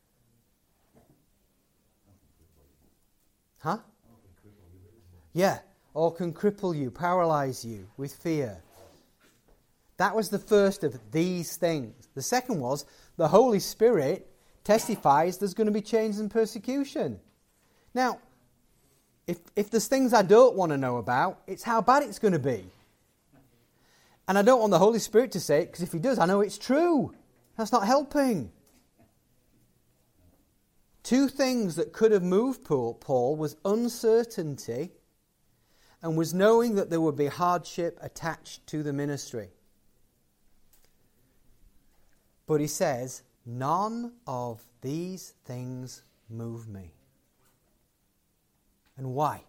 [3.60, 3.78] Huh?
[5.32, 5.60] Yeah,
[5.94, 8.63] or can cripple you, paralyze you with fear.
[9.97, 12.09] That was the first of these things.
[12.14, 12.84] The second was
[13.16, 14.28] the Holy Spirit
[14.64, 17.20] testifies there's going to be change and persecution.
[17.95, 18.18] Now,
[19.26, 22.32] if, if there's things I don't want to know about, it's how bad it's going
[22.32, 22.64] to be.
[24.26, 26.26] And I don't want the Holy Spirit to say it because if he does, I
[26.26, 27.14] know it's true.
[27.57, 28.51] That's not helping.
[31.03, 34.92] Two things that could have moved Paul was uncertainty
[36.03, 39.51] and was knowing that there would be hardship attached to the ministry.
[42.47, 46.92] But he says, None of these things move me.
[48.97, 49.45] And why?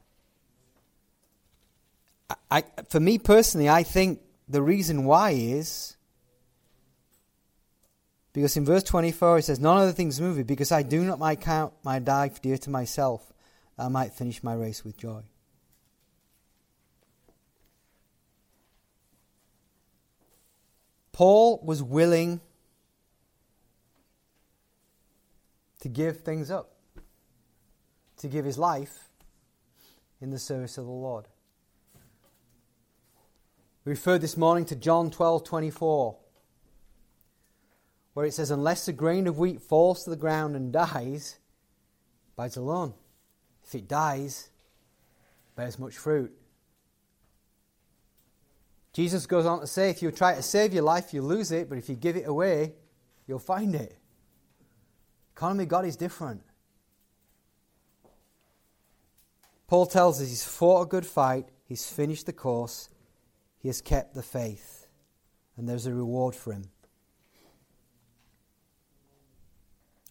[2.49, 5.95] I, for me personally, I think the reason why is
[8.35, 11.05] because in verse 24 it says, None of the things move me, because I do
[11.05, 13.31] not my count my life dear to myself,
[13.77, 15.21] that I might finish my race with joy.
[21.13, 22.41] Paul was willing
[25.85, 26.71] to give things up,
[28.17, 29.11] to give his life
[30.19, 31.27] in the service of the Lord.
[33.85, 36.17] We referred this morning to John 12 24,
[38.15, 41.37] where it says, Unless a grain of wheat falls to the ground and dies,
[42.35, 42.95] bites alone.
[43.63, 44.49] If it dies,
[45.55, 46.35] bears much fruit.
[48.91, 51.69] Jesus goes on to say, if you try to save your life, you lose it,
[51.69, 52.73] but if you give it away,
[53.27, 53.99] you'll find it.
[55.35, 56.41] Economy of God is different.
[59.67, 62.87] Paul tells us he's fought a good fight, he's finished the course,
[63.57, 64.87] he has kept the faith,
[65.57, 66.69] and there's a reward for him.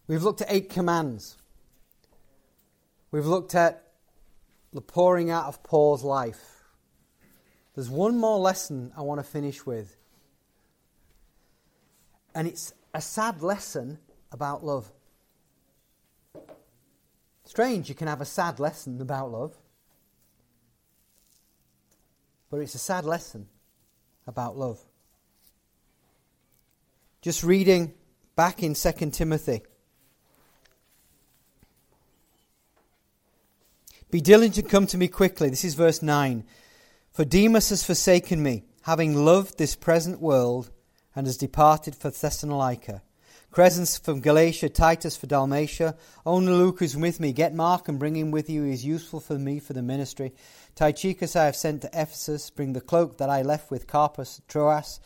[0.07, 1.39] We've looked at eight commands.
[3.11, 3.93] We've looked at
[4.75, 6.65] the pouring out of Paul's life.
[7.75, 9.97] There's one more lesson I want to finish with.
[12.35, 13.99] And it's a sad lesson
[14.31, 14.93] about love.
[17.55, 19.55] Strange, you can have a sad lesson about love.
[22.51, 23.47] But it's a sad lesson
[24.27, 24.81] about love.
[27.23, 27.95] Just reading
[28.35, 29.63] back in 2 Timothy.
[34.11, 35.49] Be diligent come to me quickly.
[35.49, 36.43] This is verse 9.
[37.13, 40.73] For Demas has forsaken me, having loved this present world,
[41.15, 43.03] and has departed for Thessalonica.
[43.55, 45.95] Crescens from Galatia, Titus for Dalmatia.
[46.27, 47.33] Only Luke is with me.
[47.33, 48.65] Get Mark and bring him with you.
[48.65, 50.35] He is useful for me for the ministry.
[50.75, 52.51] Tychicus I have sent to Ephesus.
[52.51, 54.99] Bring the cloak that I left with Carpus at Troas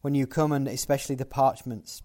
[0.00, 2.02] when you come, and especially the parchments.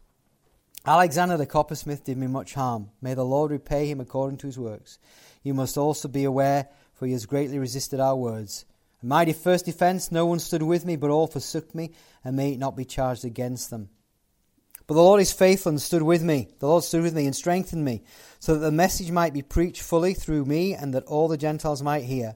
[0.83, 2.89] Alexander the coppersmith did me much harm.
[2.99, 4.97] May the Lord repay him according to his works.
[5.43, 8.65] You must also be aware, for he has greatly resisted our words.
[9.03, 11.91] A mighty first defence, no one stood with me, but all forsook me,
[12.23, 13.89] and may it not be charged against them.
[14.85, 16.49] But the Lord is faithful and stood with me.
[16.59, 18.03] The Lord stood with me and strengthened me,
[18.39, 21.81] so that the message might be preached fully through me, and that all the Gentiles
[21.81, 22.35] might hear.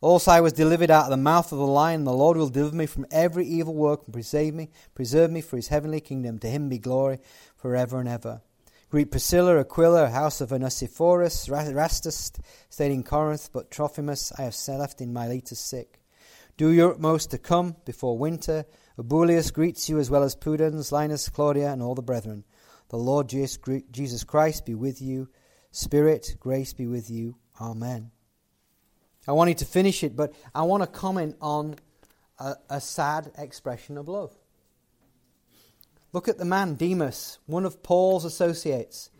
[0.00, 2.04] Also I was delivered out of the mouth of the lion.
[2.04, 5.56] The Lord will deliver me from every evil work and preserve me, preserve me for
[5.56, 6.38] his heavenly kingdom.
[6.40, 7.20] To him be glory
[7.56, 8.42] forever and ever.
[8.90, 12.32] Greet Priscilla, Aquila, house of Onesiphorus, Erastus,
[12.68, 16.00] stayed in Corinth, but Trophimus I have left in Miletus sick.
[16.56, 18.66] Do your utmost to come before winter.
[18.96, 22.44] Eubulus greets you as well as Pudens, Linus, Claudia, and all the brethren.
[22.90, 25.28] The Lord Jesus Christ be with you.
[25.72, 27.36] Spirit, grace be with you.
[27.60, 28.12] Amen.
[29.26, 31.76] I wanted to finish it, but I want to comment on
[32.38, 34.32] a, a sad expression of love.
[36.12, 39.10] Look at the man, Demas, one of Paul's associates.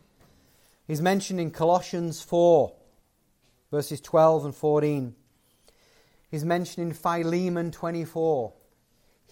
[0.86, 2.72] He's mentioned in Colossians 4,
[3.72, 5.14] verses 12 and 14.
[6.30, 8.52] He's mentioned in Philemon 24.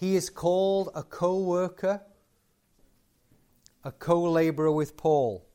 [0.03, 2.01] He is called a co worker,
[3.85, 5.47] a co laborer with Paul.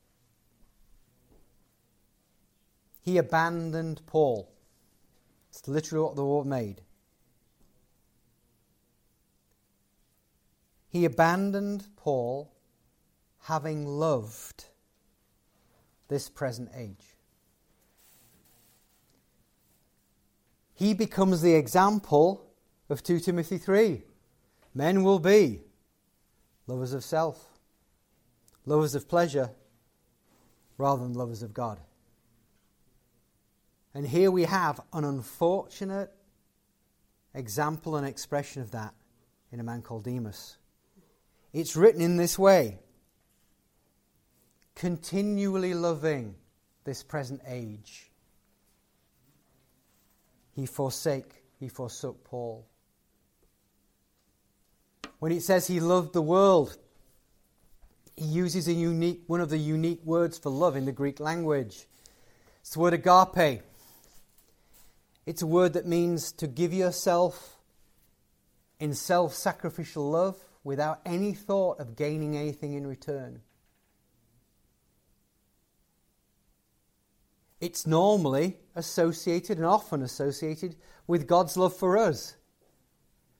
[2.99, 4.51] He abandoned Paul.
[5.51, 6.81] It's literally what the word made.
[10.87, 12.51] He abandoned Paul
[13.43, 14.65] having loved
[16.07, 17.13] this present age.
[20.73, 22.47] He becomes the example
[22.89, 24.05] of 2 Timothy 3.
[24.79, 25.59] Men will be
[26.65, 27.59] lovers of self,
[28.65, 29.49] lovers of pleasure,
[30.77, 31.81] rather than lovers of God.
[33.93, 36.13] And here we have an unfortunate
[37.33, 38.93] example and expression of that
[39.51, 40.55] in a man called Demas.
[41.51, 42.79] It's written in this way
[44.75, 46.35] continually loving
[46.85, 48.11] this present age.
[50.53, 52.65] He forsake, he forsook Paul.
[55.19, 56.77] When it says he loved the world,
[58.15, 61.85] he uses a unique, one of the unique words for love in the Greek language.
[62.61, 63.61] It's the word agape.
[65.25, 67.57] It's a word that means to give yourself
[68.79, 73.41] in self sacrificial love without any thought of gaining anything in return.
[77.61, 80.75] It's normally associated and often associated
[81.07, 82.35] with God's love for us.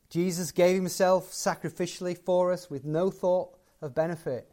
[0.10, 4.50] Jesus gave himself sacrificially for us with no thought of benefit.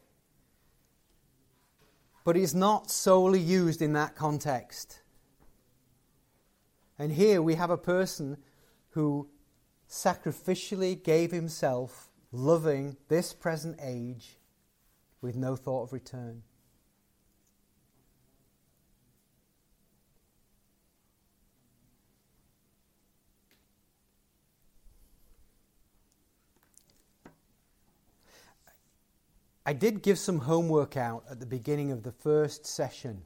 [2.25, 5.01] But it's not solely used in that context.
[6.99, 8.37] And here we have a person
[8.91, 9.29] who
[9.89, 14.39] sacrificially gave himself loving this present age
[15.21, 16.43] with no thought of return.
[29.69, 33.23] I did give some homework out at the beginning of the first session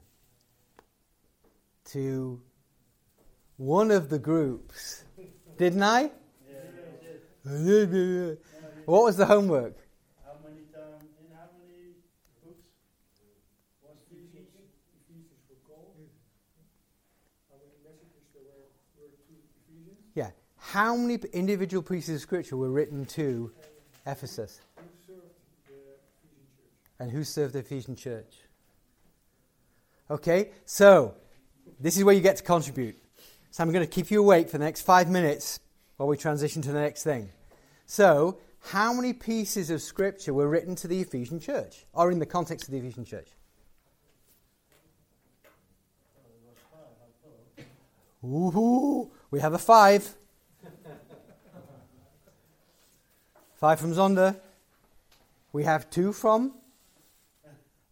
[1.85, 2.41] to
[3.57, 5.03] one of the groups,
[5.59, 6.09] didn't I?
[7.45, 8.33] Yeah.
[8.85, 9.77] What was the homework?
[10.25, 11.93] How many times, in how many
[12.43, 12.65] books
[13.83, 14.49] was Ephesians,
[15.05, 15.93] Ephesians were called?
[17.51, 18.65] How many messages there were,
[18.97, 19.33] were to
[19.69, 20.09] Ephesians?
[20.15, 20.31] Yeah.
[20.57, 23.51] How many individual pieces of scripture were written to
[24.07, 24.61] Ephesus?
[24.77, 25.21] Who served
[25.69, 25.73] the
[26.23, 26.71] Ephesian church?
[27.01, 28.31] And who served the Ephesian church?
[30.11, 31.15] Okay, so
[31.79, 32.95] this is where you get to contribute.
[33.49, 35.59] So I'm going to keep you awake for the next five minutes
[35.97, 37.29] while we transition to the next thing.
[37.87, 42.25] So, how many pieces of scripture were written to the Ephesian church, or in the
[42.27, 43.29] context of the Ephesian church?
[48.23, 50.07] Ooh, we have a five.
[53.55, 54.39] five from Zonda.
[55.51, 56.60] We have two from.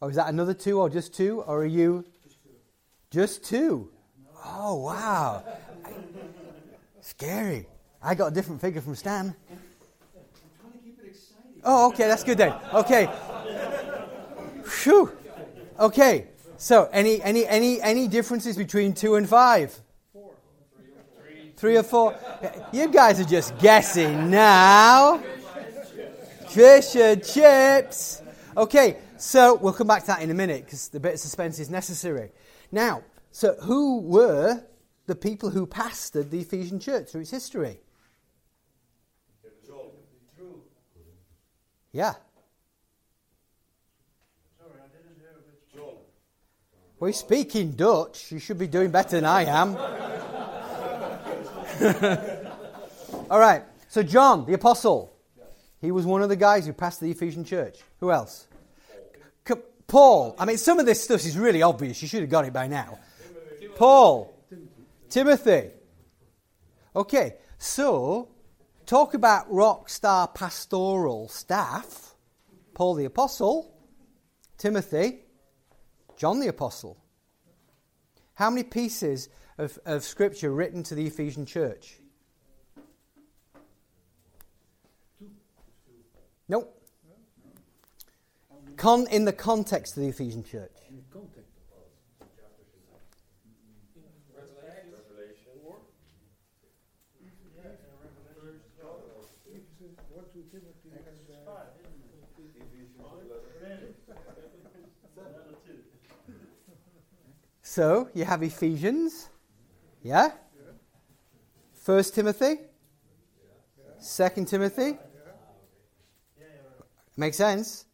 [0.02, 2.06] Oh, is that another two, or just two, or are you?
[3.12, 3.90] Just two.
[4.46, 5.44] Oh, wow.
[7.02, 7.68] Scary.
[8.02, 9.36] I got a different figure from Stan.
[9.50, 9.58] I'm
[10.62, 11.62] trying to keep it exciting.
[11.66, 12.54] Oh, okay, that's good then.
[12.74, 13.06] Okay.
[14.84, 15.12] Whew.
[15.80, 16.28] Okay.
[16.58, 19.78] So, any any any any differences between two and five?
[21.56, 22.16] Three or four?
[22.72, 25.22] You guys are just guessing now.
[26.48, 28.22] Fish and chips.
[28.56, 31.60] Okay, so we'll come back to that in a minute because the bit of suspense
[31.60, 32.32] is necessary.
[32.72, 34.64] Now, so who were
[35.06, 37.80] the people who pastored the Ephesian church through its history?
[41.92, 42.14] Yeah.
[44.60, 45.96] Sorry, I didn't hear which one.
[47.00, 48.32] We speak in Dutch.
[48.32, 49.76] You should be doing better than I am.
[53.32, 53.64] All right.
[53.88, 55.18] So, John, the apostle,
[55.82, 57.80] he was one of the guys who passed the Ephesian church.
[58.02, 58.46] Who else?
[59.90, 60.36] Paul.
[60.40, 62.02] I mean, some of this stuff is really obvious.
[62.02, 63.00] You should have got it by now.
[63.76, 64.34] Paul.
[65.10, 65.72] Timothy.
[66.96, 67.36] Okay.
[67.58, 68.30] So,
[68.86, 72.16] talk about rock star pastoral staff.
[72.74, 73.74] Paul the apostle.
[74.58, 75.24] Timothy.
[76.20, 76.98] John the Apostle.
[78.34, 81.98] How many pieces of, of scripture written to the Ephesian church?
[86.50, 86.79] Nope.
[88.80, 90.72] Con, in the context of the Ephesian church.
[90.90, 91.52] In context.
[92.38, 92.46] Yeah,
[94.80, 95.84] and Revelation twelve.
[99.46, 102.24] Ephesians, one to Timothy and Five, isn't it?
[105.18, 105.84] Another two.
[107.62, 109.30] So you have Ephesians,
[110.02, 110.32] yeah.
[111.74, 112.60] First Timothy,
[114.00, 114.84] Second Timothy.
[114.84, 114.98] Yeah,
[116.40, 117.18] yeah, right.
[117.18, 117.86] Makes sense.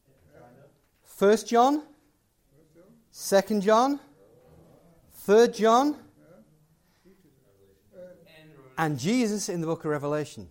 [1.16, 1.82] First John,
[3.10, 4.02] Second John,
[5.14, 5.96] Third John,
[8.78, 10.50] and Jesus in the book of Revelation.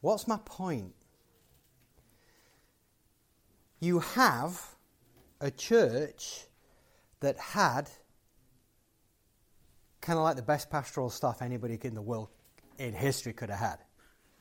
[0.00, 0.92] What's my point?
[3.78, 4.60] You have
[5.40, 6.46] a church
[7.20, 7.88] that had
[10.00, 12.30] kind of like the best pastoral staff anybody in the world
[12.78, 13.78] in history could have had.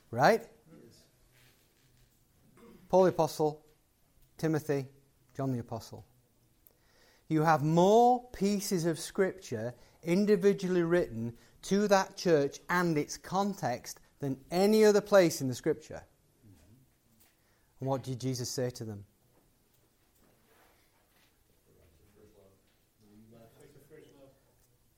[0.10, 0.44] Right?
[2.90, 3.65] Paul the Apostle,
[4.38, 4.88] Timothy,
[5.36, 6.06] John the Apostle.
[7.28, 9.74] You have more pieces of Scripture
[10.04, 11.34] individually written
[11.64, 16.02] to that church and its context than any other place in the Scripture.
[17.80, 19.06] And what did Jesus say to them?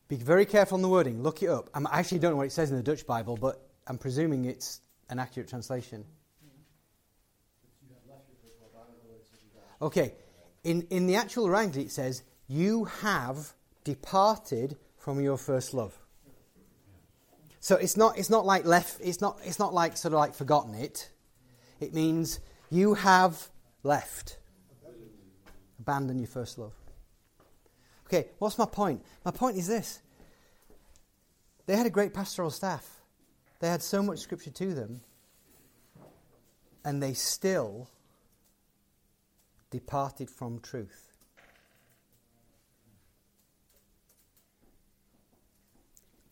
[0.08, 1.22] Be very careful on the wording.
[1.22, 1.70] Look it up.
[1.74, 4.80] I'm, actually don't know what it says in the Dutch Bible, but I'm presuming it's
[5.10, 6.06] an accurate translation.
[9.82, 10.14] Okay,
[10.64, 13.54] in, in the actual Wrangley it says, You have
[13.84, 15.98] departed from your first love.
[17.60, 20.34] So it's not, it's not like left, it's not, it's not like sort of like
[20.34, 21.10] forgotten it.
[21.80, 23.50] It means you have
[23.84, 24.38] left.
[25.80, 26.74] Abandon your first love.
[28.08, 29.04] Okay, what's my point?
[29.26, 30.02] My point is this
[31.66, 33.02] they had a great pastoral staff,
[33.60, 35.02] they had so much scripture to them,
[36.86, 37.90] and they still
[39.70, 41.08] departed from truth.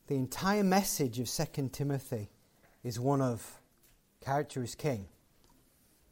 [0.07, 2.29] The entire message of 2 Timothy
[2.83, 3.59] is one of
[4.21, 5.07] character is king,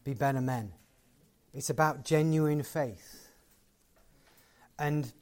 [0.04, 0.74] be better men.
[1.54, 3.30] It's about genuine faith.
[4.80, 5.14] And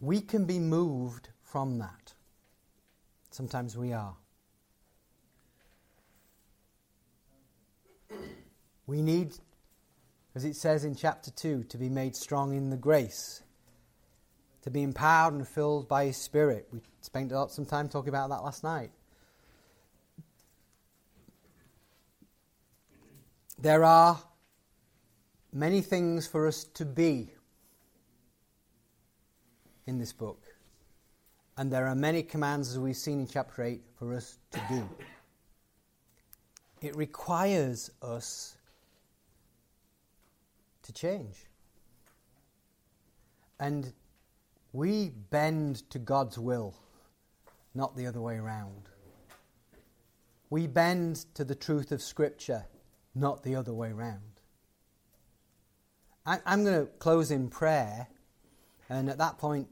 [0.00, 2.14] we can be moved from that.
[3.30, 4.16] Sometimes we are.
[8.88, 9.34] We need,
[10.34, 13.42] as it says in chapter 2, to be made strong in the grace,
[14.62, 16.66] to be empowered and filled by His Spirit.
[16.72, 18.90] We spent a lot some time talking about that last night.
[23.58, 24.18] There are
[25.52, 27.28] many things for us to be
[29.86, 30.42] in this book.
[31.58, 34.88] And there are many commands, as we've seen in chapter 8, for us to do.
[36.80, 38.54] It requires us
[40.88, 41.46] to change.
[43.60, 43.92] And
[44.72, 46.74] we bend to God's will,
[47.74, 48.88] not the other way around.
[50.50, 52.64] We bend to the truth of Scripture,
[53.14, 54.22] not the other way around.
[56.24, 58.08] I, am going to close in prayer,
[58.88, 59.68] and at that point,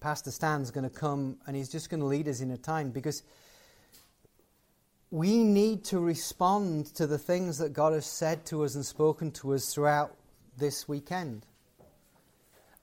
[0.00, 2.90] Pastor Stan's going to come and he's just going to lead us in a time
[2.90, 3.22] because
[5.10, 9.30] we need to respond to the things that God has said to us and spoken
[9.32, 10.16] to us throughout
[10.60, 11.46] this weekend.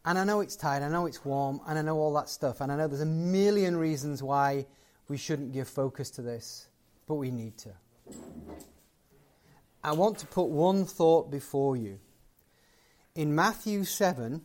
[0.04, 2.62] And I know it's tired, I know it's warm, and I know all that stuff,
[2.62, 4.66] and I know there's a million reasons why
[5.08, 6.68] we shouldn't give focus to this,
[7.08, 7.70] but we need to.
[9.84, 12.00] I want to put one thought before you.
[13.16, 14.42] In Matthew 7,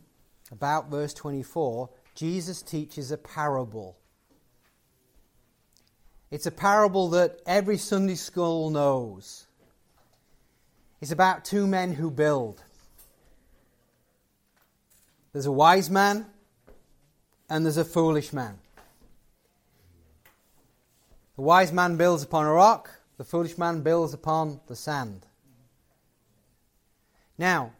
[0.51, 3.97] about verse 24, Jesus teaches a parable.
[6.31, 9.47] It's a parable that every Sunday school knows.
[11.01, 12.63] It's about two men who build.
[15.33, 16.27] There's a wise man
[17.49, 18.59] and there's a foolish man.
[21.35, 25.25] The wise man builds upon a rock, the foolish man builds upon the sand.
[27.37, 27.73] Now,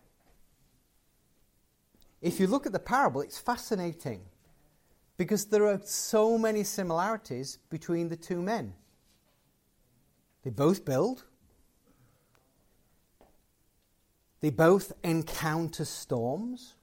[2.21, 4.21] if you look at the parable, it's fascinating
[5.15, 8.73] because there are so many similarities between the two men.
[10.43, 11.23] They both build,
[14.41, 16.73] they both encounter storms.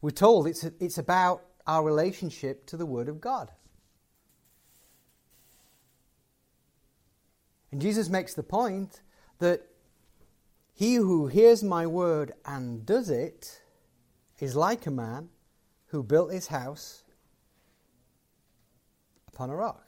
[0.00, 3.50] We're told it's, it's about our relationship to the Word of God.
[7.72, 9.02] And Jesus makes the point
[9.38, 9.66] that
[10.72, 13.62] he who hears my word and does it
[14.38, 15.30] is like a man
[15.86, 17.02] who built his house
[19.28, 19.86] upon a rock.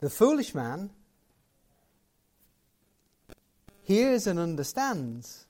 [0.00, 0.90] The foolish man
[3.90, 5.46] hears and understands,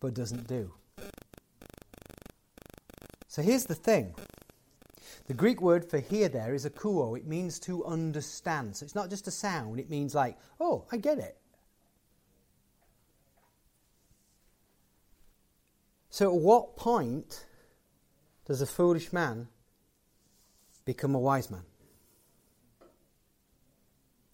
[0.00, 0.72] but doesn't do.
[3.28, 4.14] So here's the thing.
[5.26, 7.14] The Greek word for hear there is akouo.
[7.18, 8.74] It means to understand.
[8.74, 11.36] So it's not just a sound, it means like, oh, I get it.
[16.08, 17.44] So at what point
[18.46, 19.48] does a foolish man
[20.86, 21.64] become a wise man?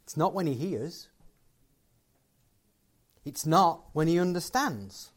[0.04, 1.08] It's not when he hears.
[3.24, 5.12] It's not when he understands.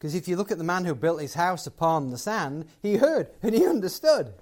[0.00, 2.96] Because if you look at the man who built his house upon the sand, he
[2.96, 4.32] heard and he understood.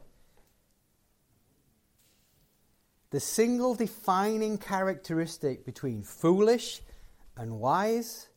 [3.11, 6.83] The single defining characteristic between foolish
[7.37, 8.29] and wise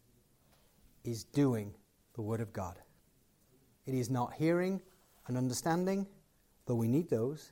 [1.04, 1.76] is doing
[2.14, 2.80] the Word of God.
[3.86, 4.82] It is not hearing
[5.28, 6.08] and understanding,
[6.66, 7.52] though we need those.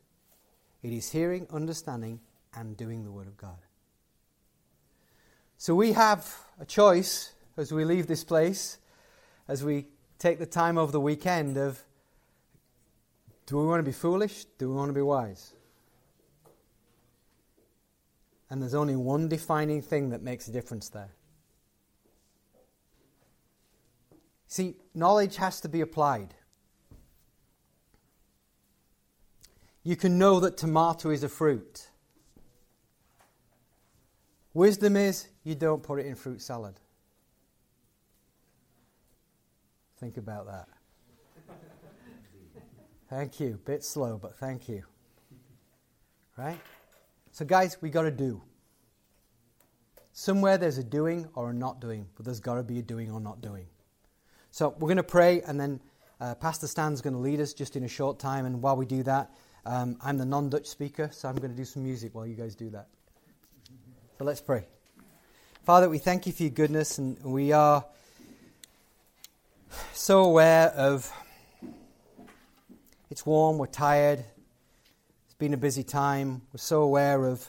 [0.82, 2.22] It is hearing, understanding,
[2.56, 3.60] and doing the Word of God.
[5.62, 8.78] So we have a choice as we leave this place,
[9.46, 9.88] as we
[10.18, 11.84] take the time over the weekend of
[13.46, 14.46] do we want to be foolish?
[14.58, 15.52] Do we want to be wise?
[18.50, 21.12] And there's only one defining thing that makes a difference there.
[24.48, 26.36] See, knowledge has to be applied.
[29.84, 31.90] You can know that tomato is a fruit.
[34.54, 36.76] Wisdom is you don't put it in fruit salad.
[40.00, 40.68] Think about that.
[43.10, 43.60] thank you.
[43.66, 44.84] Bit slow, but thank you.
[46.38, 46.60] Right?
[47.32, 48.42] So, guys, we got to do.
[50.14, 53.12] Somewhere there's a doing or a not doing, but there's got to be a doing
[53.12, 53.66] or not doing.
[54.52, 55.82] So, we're going to pray, and then
[56.22, 58.46] uh, Pastor Stan's going to lead us just in a short time.
[58.46, 59.32] And while we do that,
[59.66, 62.36] um, I'm the non Dutch speaker, so I'm going to do some music while you
[62.36, 62.88] guys do that.
[64.18, 64.66] So, let's pray.
[65.70, 67.86] Father, we thank you for your goodness, and we are
[69.94, 71.14] so aware of
[73.12, 74.26] it's warm, we're tired,
[75.26, 77.48] it's been a busy time, we're so aware of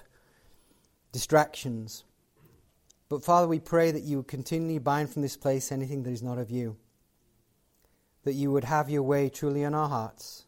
[1.12, 2.04] distractions.
[3.08, 6.22] But Father, we pray that you would continually bind from this place anything that is
[6.22, 6.76] not of you.
[8.24, 10.44] That you would have your way truly in our hearts.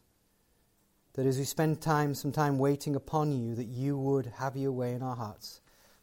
[1.13, 4.71] That as we spend time, some time waiting upon you, that you would have your
[4.71, 5.59] way in our hearts.